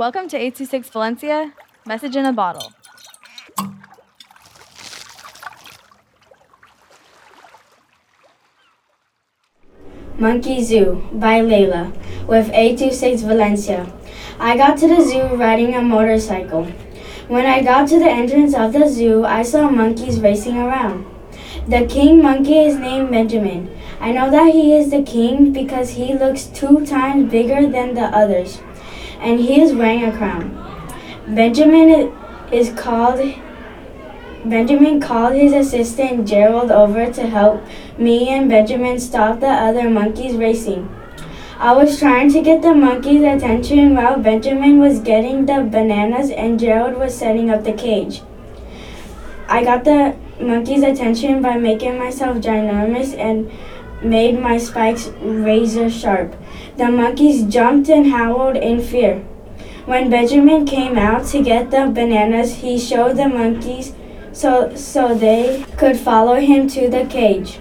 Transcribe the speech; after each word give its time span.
Welcome 0.00 0.28
to 0.28 0.36
826 0.38 0.88
Valencia, 0.88 1.52
message 1.84 2.16
in 2.16 2.24
a 2.24 2.32
bottle. 2.32 2.72
Monkey 10.16 10.64
Zoo 10.64 11.06
by 11.12 11.42
Leilah 11.42 11.92
with 12.26 12.48
826 12.48 13.20
Valencia. 13.24 13.92
I 14.38 14.56
got 14.56 14.78
to 14.78 14.88
the 14.88 15.02
zoo 15.02 15.36
riding 15.36 15.74
a 15.74 15.82
motorcycle. 15.82 16.64
When 17.28 17.44
I 17.44 17.62
got 17.62 17.86
to 17.88 17.98
the 17.98 18.08
entrance 18.08 18.54
of 18.54 18.72
the 18.72 18.88
zoo, 18.88 19.26
I 19.26 19.42
saw 19.42 19.68
monkeys 19.68 20.18
racing 20.18 20.56
around. 20.56 21.04
The 21.68 21.84
king 21.84 22.22
monkey 22.22 22.60
is 22.60 22.78
named 22.78 23.10
Benjamin. 23.10 23.68
I 24.00 24.12
know 24.12 24.30
that 24.30 24.54
he 24.54 24.74
is 24.74 24.90
the 24.90 25.02
king 25.02 25.52
because 25.52 25.90
he 25.90 26.14
looks 26.14 26.44
two 26.46 26.86
times 26.86 27.30
bigger 27.30 27.68
than 27.68 27.92
the 27.92 28.04
others, 28.04 28.62
and 29.20 29.40
he 29.40 29.60
is 29.60 29.72
wearing 29.72 30.04
a 30.04 30.16
crown. 30.16 30.56
Benjamin 31.28 32.12
is 32.52 32.72
called 32.72 33.20
Benjamin 34.44 35.00
called 35.00 35.34
his 35.34 35.52
assistant 35.52 36.26
Gerald 36.26 36.70
over 36.70 37.12
to 37.12 37.26
help 37.26 37.62
me 37.98 38.30
and 38.30 38.48
Benjamin 38.48 38.98
stop 38.98 39.40
the 39.40 39.46
other 39.46 39.90
monkeys 39.90 40.34
racing. 40.34 40.88
I 41.58 41.74
was 41.74 41.98
trying 41.98 42.32
to 42.32 42.40
get 42.40 42.62
the 42.62 42.72
monkeys' 42.72 43.22
attention 43.22 43.94
while 43.94 44.18
Benjamin 44.18 44.78
was 44.78 45.00
getting 45.00 45.44
the 45.44 45.62
bananas 45.62 46.30
and 46.30 46.58
Gerald 46.58 46.96
was 46.96 47.14
setting 47.14 47.50
up 47.50 47.64
the 47.64 47.74
cage. 47.74 48.22
I 49.46 49.62
got 49.62 49.84
the 49.84 50.16
monkeys' 50.40 50.82
attention 50.82 51.42
by 51.42 51.58
making 51.58 51.98
myself 51.98 52.38
ginormous 52.38 53.14
and 53.14 53.50
made 54.02 54.40
my 54.40 54.58
spikes 54.58 55.08
razor 55.20 55.90
sharp. 55.90 56.34
The 56.76 56.90
monkeys 56.90 57.44
jumped 57.44 57.88
and 57.88 58.06
howled 58.06 58.56
in 58.56 58.80
fear. 58.80 59.18
When 59.86 60.10
Benjamin 60.10 60.66
came 60.66 60.96
out 60.98 61.26
to 61.28 61.42
get 61.42 61.70
the 61.70 61.90
bananas, 61.92 62.56
he 62.56 62.78
showed 62.78 63.16
the 63.16 63.28
monkeys 63.28 63.92
so, 64.32 64.74
so 64.74 65.14
they 65.14 65.64
could 65.76 65.98
follow 65.98 66.36
him 66.36 66.68
to 66.68 66.88
the 66.88 67.04
cage. 67.06 67.58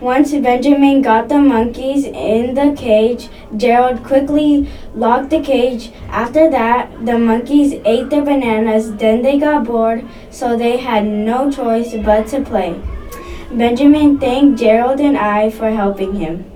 Once 0.00 0.32
Benjamin 0.32 1.00
got 1.00 1.28
the 1.28 1.38
monkeys 1.38 2.04
in 2.04 2.54
the 2.54 2.74
cage, 2.76 3.28
Gerald 3.56 4.04
quickly 4.04 4.68
locked 4.94 5.30
the 5.30 5.40
cage. 5.40 5.92
After 6.08 6.50
that, 6.50 7.06
the 7.06 7.18
monkeys 7.18 7.72
ate 7.84 8.10
the 8.10 8.20
bananas, 8.20 8.94
then 8.96 9.22
they 9.22 9.38
got 9.38 9.64
bored, 9.64 10.04
so 10.30 10.58
they 10.58 10.76
had 10.76 11.06
no 11.06 11.50
choice 11.50 11.94
but 12.04 12.26
to 12.28 12.42
play. 12.42 12.78
Benjamin 13.56 14.18
thanked 14.18 14.58
Gerald 14.58 14.98
and 14.98 15.16
I 15.16 15.48
for 15.48 15.70
helping 15.70 16.14
him. 16.16 16.50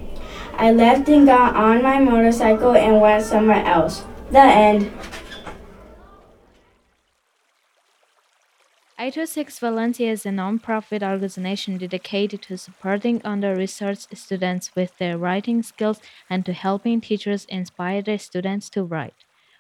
I 0.54 0.72
left 0.72 1.08
and 1.08 1.27
got 1.27 1.55
on 1.55 1.80
my 1.80 2.00
motorcycle 2.00 2.74
and 2.74 3.00
went 3.00 3.22
somewhere 3.22 3.64
else. 3.64 4.02
The 4.32 4.40
end. 4.40 4.90
826 8.98 9.60
Valencia 9.60 10.10
is 10.10 10.27
a 10.27 10.32
non-profit 10.32 11.05
organization 11.05 11.78
dedicated 11.78 12.42
to 12.42 12.58
supporting 12.58 13.22
under-researched 13.24 14.16
students 14.16 14.74
with 14.74 14.98
their 14.98 15.16
writing 15.16 15.62
skills 15.62 16.00
and 16.28 16.44
to 16.44 16.52
helping 16.52 17.00
teachers 17.00 17.44
inspire 17.44 18.02
their 18.02 18.18
students 18.18 18.68
to 18.70 18.83
write. 18.83 19.24